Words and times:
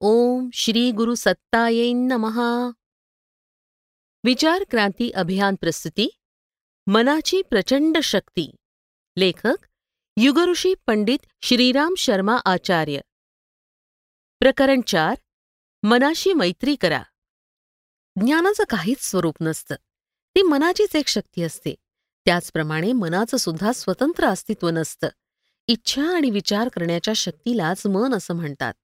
ओम 0.00 0.48
श्री 0.52 0.90
गुरु 0.90 1.14
सत्ताये 1.14 1.92
नमहा 1.92 2.70
विचार 4.24 4.64
क्रांती 4.70 5.10
अभियान 5.10 5.54
प्रस्तुती 5.54 6.08
मनाची 6.86 7.42
प्रचंड 7.42 7.98
शक्ती 7.98 8.54
लेखक 9.16 9.66
युगऋषी 10.16 10.74
पंडित 10.86 11.18
श्रीराम 11.42 11.94
शर्मा 11.98 12.36
आचार्य। 12.44 13.00
प्रकरण 14.38 14.80
चार 14.80 15.14
मनाशी 15.82 16.32
मैत्री 16.32 16.76
करा। 16.76 17.02
ज्ञानाचं 18.16 18.64
काहीच 18.70 19.00
स्वरूप 19.00 19.34
नसतं 19.40 19.74
ती 20.36 20.42
मनाचीच 20.42 20.96
एक 20.96 21.08
शक्ती 21.08 21.42
असते 21.42 21.74
त्याचप्रमाणे 22.24 22.92
मनाचं 22.92 23.36
सुद्धा 23.36 23.72
स्वतंत्र 23.72 24.24
अस्तित्व 24.24 24.68
नसतं 24.68 25.08
इच्छा 25.66 26.16
आणि 26.16 26.30
विचार 26.30 26.68
करण्याच्या 26.68 27.14
शक्तीलाच 27.14 27.86
मन 27.86 28.14
असं 28.14 28.34
म्हणतात. 28.34 28.74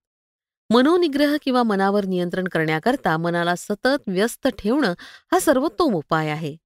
मनोनिग्रह 0.74 1.36
किंवा 1.42 1.62
मनावर 1.62 2.04
नियंत्रण 2.04 2.44
करण्याकरता 2.44 3.16
मनाला 3.16 3.54
सतत 3.56 4.06
व्यस्त 4.06 4.46
ठेवणं 4.48 4.94
हा 5.32 5.38
सर्वोत्तम 5.38 5.94
उपाय 5.94 6.28
आहे. 6.28 6.56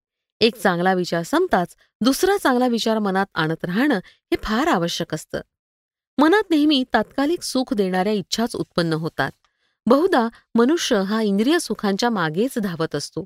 एक 0.41 0.57
चांगला 0.57 0.93
विचार 0.95 1.23
संपताच 1.23 1.75
दुसरा 2.01 2.37
चांगला 2.43 2.67
विचार 2.67 2.99
मनात 2.99 3.27
आणत 3.35 3.65
राहणं 3.65 3.95
हे 3.97 4.37
फार 4.43 4.67
आवश्यक 4.67 5.15
असतं. 5.15 5.41
मनात 6.19 6.51
नेहमी 6.51 6.85
तात्कालिक 6.93 7.43
सुख 7.43 7.75
देणाऱ्या 7.75 8.13
इच्छाच 8.13 8.55
उत्पन्न 8.57 8.93
होतात. 8.93 9.31
बहुधा 9.87 10.29
मनुष्य 10.55 11.03
हा 11.03 11.21
इंद्रिय 11.23 11.59
सुखांच्या 11.59 12.11
मागेच 12.11 12.59
धावत 12.59 12.95
असतो. 12.95 13.25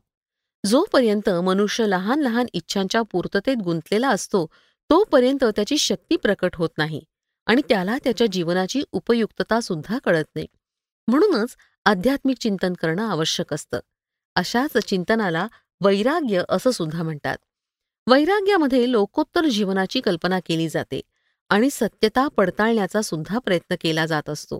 जोपर्यंत 0.66 1.30
मनुष्य 1.30 1.86
लहान 1.86 2.20
लहान 2.20 2.46
इच्छांच्या 2.52 3.02
पूर्ततेत 3.02 3.56
गुंतलेला 3.64 4.08
असतो 4.08 4.46
तोपर्यंत 4.90 5.44
त्याची 5.44 5.78
शक्ती 5.78 6.16
प्रकट 6.16 6.56
होत 6.56 6.70
नाही 6.78 7.02
आणि 7.46 7.62
त्याला 7.68 7.96
त्याच्या 8.04 8.26
जीवनाची 8.26 8.82
उपयुक्तता 8.92 9.60
सुद्धा 9.60 9.98
कळत 9.98 10.24
नाही. 10.34 10.46
म्हणूनच 11.08 11.56
आध्यात्मिक 11.84 12.36
चिंतन 12.38 12.72
करणं 12.72 13.08
आवश्यक 13.08 13.54
असतं. 13.54 13.80
अशाच 14.36 14.78
चिंतनाला 14.78 15.48
वैराग्य 15.84 16.42
असं 16.48 16.70
सुद्धा 16.70 17.02
म्हणतात. 17.02 17.38
वैराग्यामध्ये 18.08 18.92
लोकोत्तर 18.92 19.44
जीवनाची 19.44 20.00
कल्पना 20.00 20.40
केली 20.46 20.68
जाते 20.68 21.00
आणि 21.48 21.68
सत्यता 21.72 22.28
पडताळण्याचा 22.28 23.02
सुद्धा 23.02 23.38
प्रयत्न 23.38 23.74
केला 23.80 24.06
जात 24.06 24.28
असतो. 24.28 24.58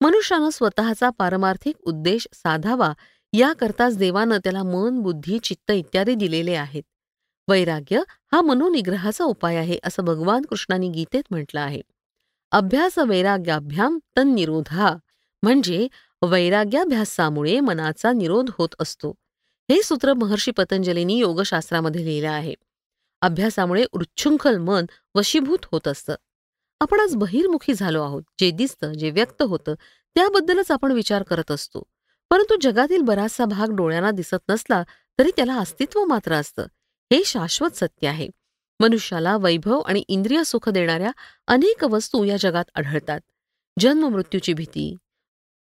मनुष्यानं 0.00 0.50
स्वतःचा 0.50 1.10
पारमार्थिक 1.10 1.76
उद्देश 1.80 2.28
साधावा 2.32 2.92
याकरताच 3.32 3.98
देवानं 3.98 4.36
त्याला 4.36 4.62
मन 4.62 4.98
बुद्धी 5.00 5.38
चित्त 5.38 5.70
इत्यादी 5.70 6.14
दिलेले 6.14 6.54
आहेत. 6.54 6.82
वैराग्य 7.48 8.00
हा 8.32 8.40
मनोनिग्रहाचा 8.40 9.24
उपाय 9.24 9.56
आहे 9.56 9.78
असं 9.84 10.04
भगवान 10.04 10.42
कृष्णाने 10.42 10.88
गीतेत 10.88 11.22
म्हटलं 11.30 11.60
आहे. 11.60 11.80
अभ्यास 12.52 12.98
वैराग्याभ्याम 12.98 13.98
तन्निरोधा. 14.16 14.96
म्हणजे 15.44 15.88
वैराग्याभ्यासामुळे 16.22 17.60
मनाचा 17.60 18.12
निरोध 18.12 18.50
होत 18.58 18.68
असतो. 18.80 19.14
हे 19.70 19.82
सूत्र 19.82 20.12
महर्षी 20.12 20.50
पतंजलींनी 20.50 21.18
योगशास्त्रामध्ये 21.18 22.04
लिहिलं 22.04 22.30
आहे. 22.30 22.54
अभ्यासामुळे 23.22 23.84
उच्छृंखल 23.92 24.58
मन 24.58 24.84
वशीभूत 25.14 25.58
होत 25.72 25.88
असतं. 25.88 26.14
आपण 26.80 27.00
आज 27.00 27.16
बहिर्मुखी 27.16 27.74
झालो 27.74 28.02
आहोत 28.02 28.22
जे 28.38 28.50
दिसतं 28.50 28.92
जे 28.92 29.10
व्यक्त 29.10 29.42
होतं 29.42 29.74
त्याबद्दलच 30.14 30.70
आपण 30.70 30.92
विचार 30.92 31.22
करत 31.22 31.50
असतो. 31.50 31.82
परंतु 32.30 32.56
जगातील 32.62 33.02
बराचसा 33.02 33.44
भाग 33.44 33.70
डोळ्यांना 33.70 34.10
दिसत 34.10 34.50
नसला 34.50 34.82
तरी 35.18 35.30
त्याला 35.36 35.54
अस्तित्व 35.54 36.04
मात्र 36.04 36.32
असतं. 36.32 36.62
हे 37.12 37.22
शाश्वत 37.24 37.70
सत्य 37.70 38.08
आहे. 38.08 38.28
मनुष्याला 38.80 39.36
वैभव 39.36 39.80
आणि 39.80 40.02
इंद्रिय 40.08 40.44
सुख 40.44 40.68
देणाऱ्या 40.68 41.10
अनेक 41.46 41.84
वस्तू 41.84 42.24
या 42.24 42.36
जगात 42.40 42.64
आढळतात. 42.74 43.20
जन्म 43.78 44.08
मृत्यूची 44.08 44.52
भीती 44.52 44.96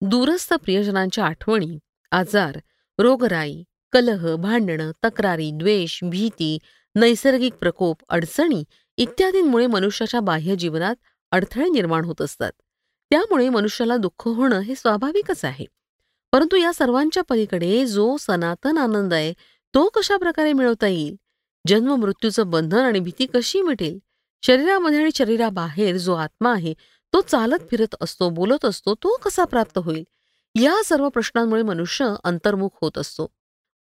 दूरस्थ 0.01 0.55
प्रियजनांच्या 0.55 1.25
आठवणी 1.25 1.79
आजार 2.11 2.59
रोगराई 2.99 3.63
कलह 3.93 4.37
भांडणं 4.37 4.93
तक्रारी 5.05 5.51
द्वेष 5.55 5.99
भीती 6.03 6.59
नैसर्गिक 6.95 7.55
प्रकोप 7.55 7.97
अडचणी 8.09 8.65
इत्यादींमुळे 8.97 9.67
मनुष्याच्या 9.67 10.21
बाह्य 10.21 10.57
जीवनात 10.57 10.97
अडथळे 11.31 11.69
निर्माण 11.69 12.05
होत 12.05 12.23
असतात. 12.23 12.53
त्यामुळे 13.11 13.49
मनुष्याला 13.49 13.97
दुःख 13.97 14.29
होणं 14.29 14.59
हे 14.59 14.75
स्वाभाविकच 14.75 15.45
आहे. 15.45 15.65
परंतु 16.33 16.57
या 16.57 16.73
सर्वांच्या 16.73 17.23
पलीकडे 17.29 17.87
जो 17.87 18.17
सनातन 18.17 18.79
आनंद 18.79 19.15
आहे 19.15 19.33
तो 19.75 19.89
कशा 19.89 20.17
प्रकारे 20.17 20.53
मिळवता 20.53 20.87
येईल? 20.87 21.17
जन्म 21.67 21.95
मृत्यूचं 21.95 22.51
बंधन 22.51 22.79
आणि 22.79 23.01
भीती 23.01 23.27
कशी 23.27 23.63
मिटेल? 23.63 23.99
शरीरामध्ये 24.43 25.01
आणि 25.01 25.11
शरीराबाहेर 25.15 25.97
जो 25.97 26.15
आत्मा 26.15 26.53
आहे 26.53 26.75
तो 27.13 27.21
चालत 27.21 27.59
फिरत 27.71 27.95
असतो 28.01 28.31
बोलत 28.31 28.65
असतो 28.65 28.95
तो 28.95 29.17
कसा 29.17 29.45
प्राप्त 29.45 29.79
होईल? 29.79 30.05
या 30.55 30.83
सर्व 30.85 31.09
प्रश्नांमुळे 31.09 31.63
मनुष्य 31.63 32.15
अंतर्मुख 32.25 32.69
होत 32.81 32.99
असतो. 32.99 33.27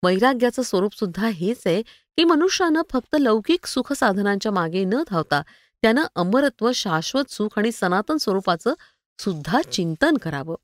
वैराग्याचं 0.05 0.63
स्वरूप 0.63 0.95
सुद्धा 0.95 1.29
हेच 1.29 1.63
आहे 1.67 1.83
की 1.83 2.25
मनुष्यानं 2.25 2.83
फक्त 2.91 3.17
लौकिक 3.21 3.67
सुख 3.67 3.93
साधनांच्या 3.93 4.53
मागे 4.53 4.85
न 4.85 4.95
धावता 5.11 5.43
त्यानं 5.83 6.03
अमरत्व 6.15 6.73
शाश्वत 6.75 7.31
सुख 7.31 7.59
आणि 7.59 7.73
सनातन 7.73 8.17
स्वरूपाचं 8.17 8.75
सुद्धा 9.19 9.63
चिंतन 9.63 10.17
करावं. 10.17 10.57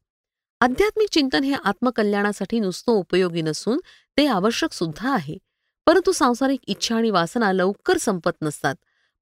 आध्यात्मिक 0.60 1.08
चिंतन 1.08 1.44
हे 1.44 1.54
आत्मकल्याणासाठी 1.64 2.60
नुसतं 2.60 2.92
उपयोगी 2.92 3.42
नसून 3.42 3.80
ते 4.16 4.26
आवश्यक 4.26 4.72
सुद्धा 4.72 5.14
आहे. 5.14 5.38
परंतु 5.86 6.12
सांसारिक 6.12 6.60
इच्छा 6.66 6.96
आणि 6.96 7.10
वासना 7.10 7.52
लवकर 7.52 7.98
संपत 7.98 8.30
नसतात. 8.42 8.74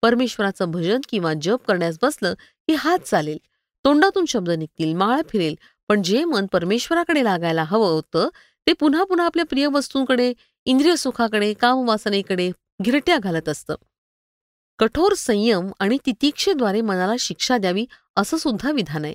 परमेश्वराचं 0.02 0.70
भजन 0.70 1.00
किंवा 1.08 1.32
जप 1.42 1.58
करण्यास 1.68 1.98
बसलं 2.02 2.34
की 2.34 2.74
हात 2.74 2.98
चालेल. 2.98 3.38
तोंडातून 3.84 4.24
शब्द 4.24 4.50
निघतील 4.50 4.94
माळ 4.94 5.20
फिरेल. 5.28 5.54
पण 5.88 6.02
जे 6.02 6.24
मन 6.24 6.46
परमेश्वराकडे 6.46 7.24
लागायला 7.24 7.64
हवं 7.64 7.86
होतं 7.86 8.28
ते 8.66 8.72
पुन्हा 8.72 9.04
पुन्हा 9.04 9.26
आपल्या 9.26 9.44
प्रिय 9.44 9.66
वस्तूंकडे 9.66 10.32
इंद्रिय 10.64 10.96
सुखाकडे 10.96 11.54
कामवासनेकडे 11.54 12.50
घिरट्या 12.82 13.18
घालत 13.18 13.48
असतं. 13.48 13.74
कठोर 14.78 15.14
संयम 15.14 15.70
आणि 15.78 15.98
तितिक्षेद्वारे 16.06 16.80
मनाला 16.80 17.12
शिक्षा 17.18 17.58
द्यावी 17.58 17.86
असं 18.16 18.36
सुद्धा 18.36 18.70
विधान 18.70 19.04
आहे. 19.04 19.14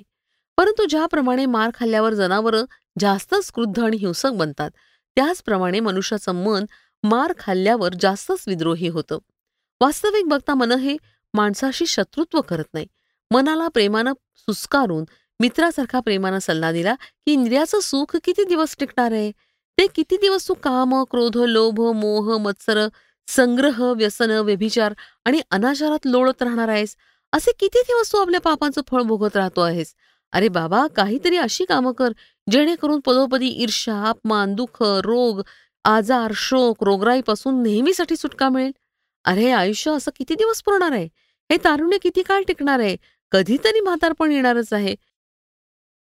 परंतु 0.56 0.84
ज्याप्रमाणे 0.84 1.46
मार 1.46 1.70
खाल्ल्यावर 1.74 2.14
जनावरं 2.14 2.64
जास्तच 2.98 3.52
क्रुद्ध 3.52 3.80
आणि 3.80 3.96
हिंसक 3.96 4.28
बनतात 4.28 4.70
त्याचप्रमाणे 5.16 5.80
मनुष्याचं 5.80 6.32
मन 6.32 6.64
मार 7.02 7.32
खाल्ल्यावर 7.38 7.94
जास्तच 8.00 8.44
विद्रोही 8.46 8.88
होतं. 8.88 9.18
वास्तविक 9.80 10.26
बघता 10.26 10.54
मन 10.54 10.72
हे 10.72 10.96
माणसाशी 11.34 11.86
शत्रुत्व 11.86 12.40
करत 12.40 12.64
नाही. 12.74 12.86
मनाला 13.30 13.68
प्रेमानं 13.68 14.12
सुस्कारून 14.36 15.04
मित्रासारखा 15.40 16.00
प्रेमानं 16.00 16.38
सल्ला 16.38 16.70
दिला 16.72 16.94
की 16.94 17.32
इंद्रियाचं 17.32 17.80
सुख 17.80 18.16
किती 18.24 18.44
दिवस 18.44 18.76
टिकणार 18.80 19.12
आहे? 19.12 19.30
ते 19.78 19.86
किती 19.86 20.16
दिवस 20.16 20.48
तू 20.48 20.54
काम 20.54 21.02
क्रोध 21.10 21.36
लोभ 21.36 21.80
मोह 21.94 22.36
मत्सर 22.38 22.86
संग्रह 23.28 23.82
व्यसन 23.92 24.30
व्यभिचार 24.30 24.94
आणि 25.24 25.40
अनाचारात 25.50 26.06
लोळत 26.06 26.42
राहणार 26.42 26.68
आहेस? 26.68 26.96
असे 27.32 27.52
किती 27.60 27.80
दिवस 27.82 28.12
तू 28.12 28.18
आपल्या 28.18 28.40
पापांचं 28.40 28.80
फळ 28.90 29.02
भोगत 29.02 29.36
राहतो 29.36 29.60
आहेस? 29.60 29.94
अरे 30.32 30.48
बाबा 30.48 30.86
काहीतरी 30.86 31.36
अशी 31.36 31.64
कामं 31.64 31.92
कर 31.92 32.12
जेणेकरून 32.50 33.00
पदोपदी 33.00 33.48
ईर्षा 33.62 34.02
अपमान 34.08 34.54
दुःख 34.54 34.82
रोग 34.82 35.42
आजार 35.84 36.32
शोक 36.34 36.84
रोगराईपासून 36.84 37.62
नेहमीसाठी 37.62 38.16
सुटका 38.16 38.48
मिळेल. 38.48 38.72
अरे 39.26 39.50
आयुष्य 39.50 39.90
असं 39.90 40.10
किती 40.16 40.34
दिवस 40.34 40.62
पुरणार 40.62 40.92
आहे? 40.92 41.08
हे 41.52 41.56
तारुण्य 41.64 41.98
किती 41.98 42.22
काळ 42.22 42.42
टिकणार 42.42 42.78
आहे? 42.78 42.96
कधीतरी 43.30 43.80
म्हातारपण 43.80 44.32
येणारच 44.32 44.72
आहे. 44.72 44.94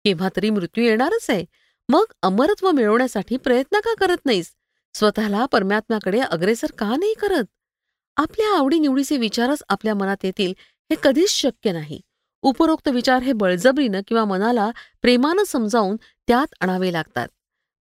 केव्हा 0.04 0.28
तरी 0.36 0.50
मृत्यू 0.50 0.84
येणारच 0.84 1.30
आहे. 1.30 1.44
मग 1.88 2.04
अमरत्व 2.22 2.70
मिळवण्यासाठी 2.70 3.36
प्रयत्न 3.36 3.80
का 3.80 3.94
करत 3.94 4.16
नाहीस? 4.24 4.52
स्वतःला 4.94 5.46
परमात्म्याकडे 5.46 6.20
अग्रेसर 6.20 6.70
का 6.70 6.88
नाही 6.88 7.14
करत? 7.14 7.44
आपल्या 8.16 8.58
आवडीनिवडीचे 8.58 9.16
विचारच 9.16 9.62
आपल्या 9.68 9.94
मनात 9.94 10.24
येतील 10.24 10.54
हे 10.58 10.94
कधीच 11.02 11.30
शक्य 11.30 11.72
नाही. 11.72 12.00
उपरोक्त 12.42 12.88
विचार 12.88 13.22
हे 13.22 13.32
बळजबरीनं 13.32 14.00
किंवा 14.08 14.24
मनाला 14.24 14.70
प्रेमानं 15.02 15.44
समजावून 15.44 15.96
त्यात 16.28 16.54
आणावे 16.60 16.92
लागतात. 16.92 17.28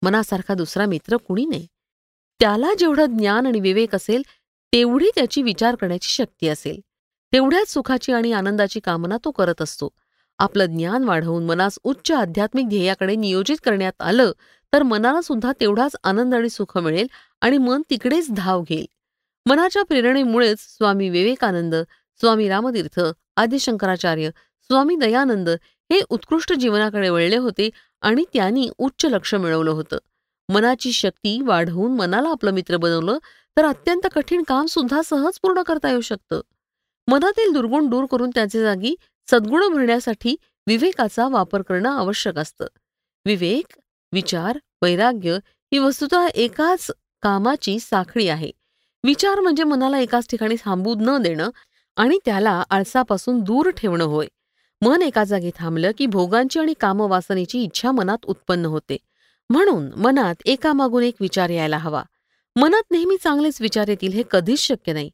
मनासारखा 0.02 0.54
दुसरा 0.54 0.86
मित्र 0.86 1.18
कुणी 1.18 1.46
नाही. 1.46 1.68
त्याला 2.40 2.74
जेवढं 2.80 3.06
ज्ञान 3.06 3.48
आणि 3.48 3.60
विवेक 3.60 3.96
असेल 3.96 4.22
तेवढी 4.74 5.10
त्याची 5.16 5.42
विचार 5.42 5.76
करण्याची 5.76 6.10
शक्ती 6.10 6.48
असेल. 6.48 6.80
तेवढ्याच 7.34 7.68
सुखाची 7.68 8.12
आणि 8.12 8.32
आनंदाची 8.32 8.80
कामना 8.80 9.18
तो 9.26 9.32
करत 9.32 9.62
असतो. 9.62 9.90
आपलं 10.40 10.66
ज्ञान 10.66 11.04
वाढवून 11.04 11.46
मनास 11.46 11.80
उच्च 11.84 12.12
आध्यात्मिक 12.12 12.68
ध्येयाकडे 12.68 13.16
नियोजित 13.16 13.58
करण्यात 13.64 14.02
आलं 14.02 14.32
तर 14.74 14.84
मनाला 14.84 15.22
सुद्धा 15.22 15.52
तेवढाच 15.60 15.96
आनंद 16.04 16.34
आणि 16.36 16.50
सुख 16.50 16.78
मिळेल 16.78 17.08
आणि 17.42 17.58
मन 17.58 17.82
तिकडेच 17.90 18.32
धाव 18.32 18.62
घेईल. 18.62 18.86
मनाच्या 19.46 19.84
प्रेरणेमुळेच 19.84 20.60
स्वामी 20.60 21.10
विवेकानंद 21.10 21.76
स्वामी 22.20 22.50
रामतीर्थ 22.50 23.00
आदिशंकराचार्य 23.36 24.30
स्वामी 24.70 24.96
दयानंद 24.96 25.50
हे 25.92 26.02
उत्कृष्ट 26.10 26.54
जीवनाकडे 26.54 27.10
वळले 27.10 27.38
होते 27.38 27.70
आणि 28.02 28.24
त्यांनी 28.34 28.70
उच्च 28.78 29.06
लक्ष 29.06 29.36
मिळवलं 29.36 29.72
होतं. 29.72 29.98
मनाची 30.50 30.92
शक्ती 30.92 31.42
वाढवून 31.42 31.92
मनाला 31.92 32.30
आपलं 32.30 32.52
मित्र 32.52 32.78
बनवलं 32.78 33.18
तर 33.58 33.66
अत्यंत 33.66 34.08
कठीण 34.16 34.44
काम 34.44 34.66
सुद्धा 34.66 35.02
सहज 35.06 35.40
पूर्ण 35.40 35.62
करता 35.62 35.90
येऊ 35.90 36.02
शकतं. 36.02 36.42
मनातील 37.08 37.54
दुर्गुण 37.54 37.88
दूर 37.88 38.06
करून 38.06 38.30
त्याचे 38.30 38.62
जागी 38.62 38.96
सद्गुण 39.32 39.74
भरण्यासाठी 39.74 40.36
विवेकाचा 40.68 41.28
वापर 41.28 41.62
करणं 41.62 41.90
आवश्यक 41.90 42.38
असतं. 42.38 42.66
विवेक 43.26 43.78
विचार 44.12 44.58
वैराग्य 44.82 45.34
ही 45.74 45.78
वस्तुतः 45.78 46.28
एकाच 46.36 46.92
कामाची 47.22 47.80
साखळी 47.80 48.28
आहे. 48.28 48.52
विचार 49.04 49.40
म्हणजे 49.40 49.64
मनाला 49.64 50.00
एकाच 50.00 50.28
ठिकाणी 50.30 50.56
थांबू 50.66 50.96
न 51.00 51.18
देणं 51.18 51.50
आणि 51.96 52.20
त्याला 52.26 52.64
आळसापासून 52.70 53.40
दूर 53.40 53.70
ठेवणं 53.70 54.04
होय. 54.04 54.28
मन 54.82 55.02
एका 55.02 55.24
जागी 55.24 55.52
थांबलं 55.56 55.92
की 55.98 56.06
भोगांची 56.06 56.60
आणि 56.60 56.74
कामवासनेची 56.80 57.64
इच्छा 57.64 57.92
मनात 57.92 58.18
उत्पन्न 58.24 58.66
होते. 58.66 58.98
म्हणून 59.50 59.90
मनात 59.98 60.36
एकामागून 60.46 61.04
एक 61.04 61.16
विचार 61.20 61.50
यायला 61.50 61.78
हवा. 61.78 62.04
मनात 62.56 62.92
नेहमी 62.92 63.18
चांगलेच 63.24 63.62
विचार 63.62 63.88
येतील 63.88 64.14
हे 64.14 64.24
कधीच 64.32 64.60
शक्य 64.60 64.94
नाही. 64.94 65.10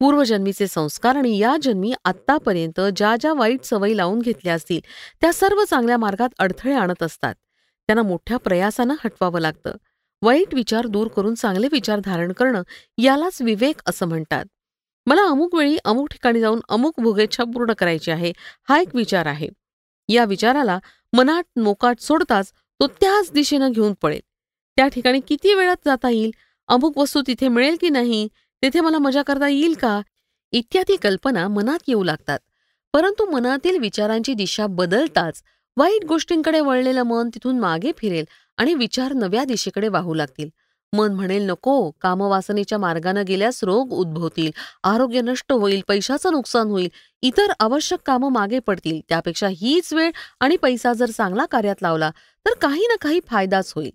पूर्वजन्मीचे 0.00 0.66
संस्कार 0.66 1.16
आणि 1.16 1.38
या 1.38 1.56
जन्मी 1.62 1.92
आत्तापर्यंत 2.04 2.80
ज्या 2.96 3.16
ज्या 3.20 3.32
वाईट 3.32 3.64
सवयी 3.64 3.96
लावून 3.96 4.18
घेतल्या 4.18 4.54
असतील 4.54 4.80
त्या 5.20 5.32
सर्व 5.32 5.64
चांगल्या 5.64 5.96
मार्गात 5.98 6.28
अडथळे 6.38 6.74
आणत 6.74 7.02
असतात. 7.02 7.34
त्यांना 7.88 8.02
मोठ्या 8.02 8.36
प्रयासानं 8.36 8.94
हटवावं 9.04 9.40
लागतं. 9.40 9.76
वाईट 10.22 10.54
विचार 10.54 10.86
दूर 10.86 11.08
करून 11.08 11.34
चांगले 11.34 11.68
विचार 11.72 12.00
धारण 12.00 12.32
करणं 12.32 12.62
यालाच 12.98 13.42
विवेक 13.42 13.80
असं 13.86 14.06
म्हणतात. 14.06 14.44
मला 15.06 15.22
अमुक 15.22 15.54
वेळी 15.54 15.76
अमुक 15.84 16.08
ठिकाणी 16.08 16.40
जाऊन 16.40 16.60
अमुक 16.68 17.00
भोगेच्छा 17.00 17.44
पूर्ण 17.44 17.72
करायची 17.72 18.10
आहे 18.10 18.32
हा 18.68 18.80
एक 18.80 18.94
विचार 18.94 19.26
आहे. 19.26 19.48
या 20.08 20.24
विचाराला 20.24 20.78
मनात 21.12 21.58
मोकाट 21.58 22.00
सोडताच 22.00 22.52
तो 22.80 22.86
त्याच 22.86 23.32
दिशेनं 23.32 23.72
घेऊन 23.72 23.92
पळेल. 24.02 24.20
त्या 24.76 24.88
ठिकाणी 24.88 25.20
किती 25.20 25.54
वेळात 25.54 25.76
जाता 25.86 26.10
येईल? 26.10 26.30
अमुक 26.68 26.98
वस्तू 26.98 27.22
तिथे 27.26 27.48
मिळेल 27.48 27.76
की 27.80 27.88
नाही? 27.88 28.28
तेथे 28.62 28.80
मला 28.80 28.98
मजा 28.98 29.22
करता 29.22 29.48
येईल 29.48 29.74
का? 29.74 30.00
इत्यादी 30.52 30.96
कल्पना 30.96 31.48
मनात 31.48 31.78
येऊ 31.88 32.02
लागतात. 32.02 32.38
परंतु 32.92 33.30
मनातील 33.30 33.78
विचारांची 33.78 34.34
दिशा 34.34 34.66
बदलताच 34.66 35.42
वाईट 35.76 36.04
गोष्टींकडे 36.04 36.60
वळलेलं 36.60 37.02
मन 37.02 37.28
तिथून 37.28 37.58
मागे 37.58 37.92
फिरेल 37.98 38.24
आणि 38.56 38.74
विचार 38.74 39.12
नव्या 39.12 39.44
दिशेकडे 39.44 39.88
वाहू 39.88 40.14
लागतील. 40.14 40.48
मन 40.92 41.12
म्हणेल 41.12 41.42
नको 41.42 41.90
कामवासनेच्या 42.00 42.78
मार्गानं 42.78 43.24
गेल्यास 43.28 43.64
रोग 43.64 43.92
उद्भवतील 43.92 44.50
आरोग्य 44.84 45.20
नष्ट 45.20 45.52
होईल 45.52 45.82
पैशाचं 45.88 46.32
नुकसान 46.32 46.66
होईल 46.66 46.88
इतर 47.22 47.52
आवश्यक 47.60 47.98
कामं 48.06 48.32
मागे 48.32 48.58
पडतील 48.58 49.00
त्यापेक्षा 49.08 49.48
हीच 49.48 49.92
वेळ 49.92 50.10
आणि 50.40 50.56
पैसा 50.56 50.92
जर 50.92 51.10
चांगला 51.10 51.44
कार्यात 51.44 51.82
लावला 51.82 52.10
तर 52.46 52.54
काही 52.54 52.86
ना 52.86 52.96
काही 53.00 53.20
फायदाच 53.26 53.72
होईल. 53.76 53.90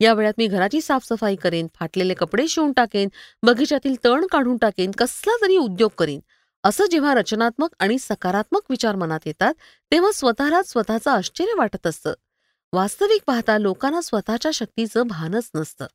या 0.00 0.12
वेळात 0.12 0.32
मी 0.38 0.46
घराची 0.46 0.80
साफसफाई 0.80 1.36
करेन 1.36 1.66
फाटलेले 1.74 2.14
कपडे 2.14 2.48
शिवून 2.48 2.72
टाकेन 2.72 3.08
बगीच्यातील 3.42 3.94
तण 4.04 4.26
काढून 4.26 4.56
टाकेन 4.56 4.90
कसला 4.90 5.36
तरी 5.42 5.56
उद्योग 5.56 5.90
करीन. 5.98 6.20
असं 6.64 6.86
जेव्हा 6.90 7.14
रचनात्मक 7.14 7.74
आणि 7.80 7.98
सकारात्मक 7.98 8.70
विचार 8.70 8.96
मनात 8.96 9.20
येतात 9.26 9.54
तेव्हा 9.92 10.12
स्वतःलाच 10.12 10.70
स्वतःचं 10.70 11.10
आश्चर्य 11.10 11.54
वाटत 11.56 11.86
असतं. 11.86 12.14
वास्तविक 12.72 13.22
पाहता 13.26 13.58
लोकांना 13.58 14.00
स्वतःच्या 14.00 14.50
शक्तीचं 14.54 15.06
भानच 15.06 15.50
नसतं. 15.54 15.86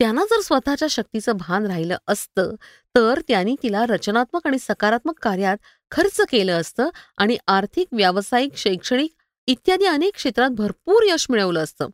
त्यांना 0.00 0.24
जर 0.24 0.40
स्वतःच्या 0.40 0.88
शक्तीचं 0.88 1.32
भान 1.32 1.66
राहिलं 1.66 1.96
असतं 2.06 2.54
तर 2.94 3.20
त्यांनी 3.28 3.54
तिला 3.62 3.84
रचनात्मक 3.86 4.46
आणि 4.46 4.58
सकारात्मक 4.58 5.18
कार्यात 5.22 5.56
खर्च 5.90 6.20
केलं 6.20 6.60
असतं 6.60 6.88
आणि 7.16 7.36
आर्थिक 7.46 7.88
व्यावसायिक 7.92 8.56
शैक्षणिक 8.56 9.10
इत्यादी 9.46 9.84
अनेक 9.84 10.14
क्षेत्रात 10.14 10.50
भरपूर 10.50 11.02
यश 11.08 11.26
मिळवलं 11.30 11.62
असतं. 11.62 11.88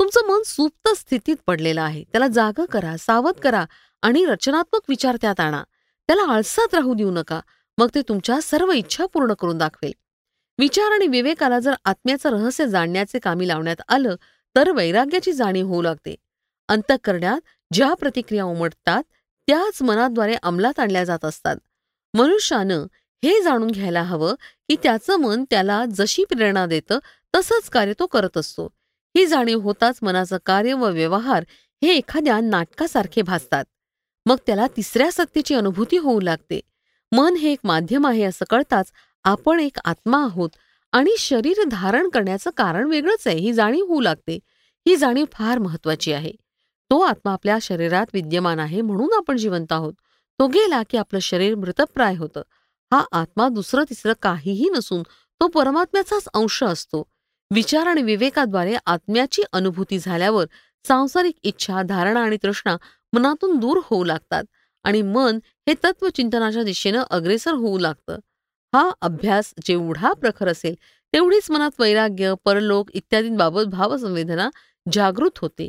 तुमचं 0.00 0.26
मन 0.26 0.42
सुप्त 0.46 0.88
स्थितीत 0.96 1.36
पडलेलं 1.46 1.82
आहे. 1.82 2.02
त्याला 2.12 2.26
जाग 2.28 2.64
करा 2.72 2.96
सावध 2.96 3.40
करा 3.40 3.64
आणि 4.02 4.24
रचनात्मक 4.24 4.80
विचार 4.88 5.16
त्यात 5.20 5.40
आणा. 5.40 5.62
त्याला 6.08 6.22
आळसात 6.32 6.74
राहू 6.74 6.94
देऊ 6.94 7.10
नका. 7.10 7.40
मग 7.78 7.88
ते 7.94 8.02
तुमच्या 8.02 8.40
सर्व 8.40 8.72
इच्छा 8.72 9.06
पूर्ण 9.06 9.32
करून 9.32 9.58
दाखवेल. 9.58 9.92
विचार 10.58 10.92
आणि 10.92 11.06
विवेकाला 11.06 11.58
जर 11.58 11.74
आत्म्याचं 11.84 12.30
रहस्य 12.30 12.66
जाणण्याचे 12.66 13.18
कामी 13.18 13.48
लावण्यात 13.48 13.82
आलं 13.88 14.16
तर 14.56 14.70
वैराग्याची 14.70 15.32
जाणीव 15.32 15.66
होऊ 15.66 15.82
लागते. 15.82 16.14
अंतःकरणात 16.68 17.40
ज्या 17.72 17.94
प्रतिक्रिया 17.94 18.44
उमटतात 18.44 19.02
त्याच 19.46 19.82
मनाद्वारे 19.82 20.34
अंमलात 20.34 20.78
आणल्या 20.80 21.04
जात 21.04 21.24
असतात. 21.24 21.56
मनुष्यानं 22.14 22.86
हे 23.24 23.42
जाणून 23.42 23.70
घ्यायला 23.70 24.02
हवं 24.02 24.34
की 24.68 24.76
त्याचं 24.82 25.16
मन 25.16 25.44
त्याला 25.50 25.84
जशी 25.94 26.24
प्रेरणा 26.24 26.66
देतं 26.66 26.98
तसंच 27.34 27.68
कार्य 27.68 27.92
तो 27.98 28.06
करत 28.06 28.36
असतो. 28.36 28.68
ही 29.16 29.26
जाणीव 29.26 29.60
होताच 29.60 29.98
मनाचं 30.02 30.38
कार्य 30.46 30.72
व 30.72 30.86
व्यवहार 30.86 31.44
हे 31.82 31.94
एखाद्या 31.94 32.40
नाटकासारखे 32.40 33.22
भासतात. 33.22 33.64
मग 34.26 34.36
त्याला 34.46 34.66
तिसऱ्या 34.76 35.12
सत्तेची 35.12 35.54
अनुभूती 35.54 35.96
होऊ 35.96 36.20
लागते. 36.20 36.60
मन 37.12 37.34
हे 37.34 37.52
एक 37.52 37.58
माध्यम 37.64 38.06
आहे 38.06 38.22
असं 38.22 38.44
कळताच 38.50 38.92
आपण 39.24 39.60
एक 39.60 39.78
आत्मा 39.84 40.22
आहोत 40.24 40.50
आणि 40.92 41.16
शरीर 41.18 41.64
धारण 41.70 42.08
करण्याचं 42.08 42.50
कारण 42.56 42.88
वेगळंच 42.88 43.26
आहे 43.26 43.38
ही 43.38 43.52
जाणीव 43.52 43.84
होऊ 43.84 44.00
लागते. 44.00 44.38
ही 44.88 44.96
जाणीव 44.96 45.24
फार 45.32 45.58
महत्वाची 45.58 46.12
आहे. 46.12 46.32
तो 46.90 47.00
आत्मा 47.00 47.32
आपल्या 47.32 47.58
शरीरात 47.62 48.06
विद्यमान 48.14 48.58
आहे 48.58 48.80
म्हणून 48.80 49.12
आपण 49.16 49.36
जिवंत 49.36 49.72
आहोत. 49.72 49.94
तो 50.38 50.46
गेला 50.46 50.82
की 50.90 50.96
आपलं 50.96 51.18
शरीर 51.18 51.54
मृतप्राय 51.54 52.16
होतं. 52.16 52.42
हा 52.92 53.04
आत्मा 53.12 53.48
दुसरं 53.48 53.84
तिसरं 53.90 54.12
काहीही 54.22 54.68
नसून 54.68 55.02
तो 55.40 55.46
परमात्म्याचाच 55.48 56.28
अंश 56.34 56.62
असतो. 56.62 57.02
विचार 57.50 57.86
आणि 57.86 58.02
विवेकाद्वारे 58.02 58.76
आत्म्याची 58.86 59.42
अनुभूती 59.52 59.98
झाल्यावर 59.98 60.46
सांसारिक 60.84 61.34
इच्छा 61.42 61.82
धारणा 61.82 62.20
आणि 62.20 62.36
तृष्णा 62.42 62.76
मनातून 63.12 63.58
दूर 63.58 63.80
होऊ 63.84 64.04
लागतात 64.04 64.44
आणि 64.84 65.02
मन 65.02 65.38
हे 65.68 65.74
तत्वचिंतनाच्या 65.84 66.62
दिशेनं 66.62 67.02
अग्रेसर 67.10 67.52
होऊ 67.52 67.78
लागतं. 67.78 68.18
हा 68.74 68.90
अभ्यास 69.00 69.54
जेवढा 69.64 70.12
प्रखर 70.12 70.48
असेल 70.48 70.74
तेवढीच 71.12 71.50
मनात 71.50 71.80
वैराग्य 71.80 72.34
परलोक 72.44 72.90
इत्यादींबाबत 72.94 73.62
भावसंवेदना 73.62 74.48
जागृत 74.92 75.38
होते. 75.38 75.68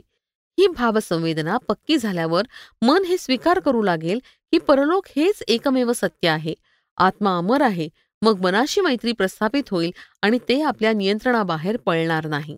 ही 0.58 0.68
भावसंवेदना 0.68 1.58
पक्की 1.58 1.98
झाल्यावर 1.98 2.48
मन 2.82 3.04
हे 3.06 3.18
स्वीकार 3.18 3.60
करू 3.60 3.82
लागेल 3.82 4.20
की 4.54 4.58
परलोक 4.58 5.08
हेच 5.16 5.44
एकमेव 5.48 5.92
सत्य 5.94 6.28
आहे. 6.28 6.54
आत्मा 6.98 7.38
अमर 7.38 7.62
आहे 7.62 7.90
मग 8.22 8.40
मनाशी 8.42 8.82
मैत्री 8.82 9.12
प्रस्थापित 9.12 9.70
होईल 9.72 9.92
आणि 10.22 10.40
ते 10.50 10.62
आपल्या 10.62 10.94
नियंत्रणाबाहेर 10.94 11.78
पळणार 11.78 12.28
नाही. 12.28 12.58